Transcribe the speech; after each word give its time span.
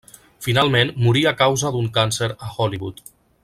Finalment 0.45 0.93
morí 1.07 1.23
a 1.31 1.35
causa 1.43 1.73
d'un 1.77 1.91
càncer 1.99 2.31
a 2.49 2.51
Hollywood. 2.57 3.07